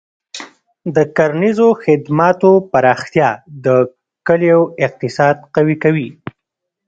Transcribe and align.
د 0.95 0.97
کرنیزو 1.15 1.69
خدماتو 1.83 2.51
پراختیا 2.71 3.29
د 3.65 3.67
کلیو 4.27 4.61
اقتصاد 4.85 5.35
قوي 5.55 5.75
کوي. 5.83 6.09